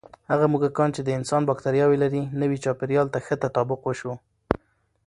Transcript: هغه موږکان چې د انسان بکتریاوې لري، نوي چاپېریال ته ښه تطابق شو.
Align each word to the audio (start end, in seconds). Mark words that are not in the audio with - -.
هغه 0.31 0.45
موږکان 0.53 0.89
چې 0.95 1.01
د 1.03 1.09
انسان 1.19 1.41
بکتریاوې 1.49 1.97
لري، 2.03 2.21
نوي 2.41 2.57
چاپېریال 2.63 3.07
ته 3.13 3.19
ښه 3.25 3.35
تطابق 3.43 3.81
شو. 3.99 4.13